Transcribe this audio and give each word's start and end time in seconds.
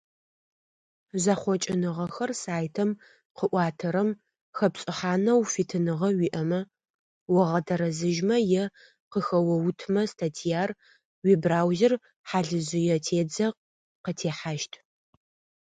Зэхъокӏыныгъэхэр 1.23 2.31
сайтым 2.41 2.89
къыӏуатэрэм 3.37 4.09
хэпшӏыхьанэу 4.57 5.41
фитыныгъэ 5.51 6.09
уиӏэмэ, 6.19 6.59
огъэтэрэзыжьмэ 7.39 8.37
е 8.61 8.63
къыхэоутымэ 9.11 10.03
статьяр, 10.11 10.69
уибраузер 11.23 11.93
хьалыжъые 12.27 12.97
тедзэ 13.05 13.47
къытехьащт. 14.03 14.73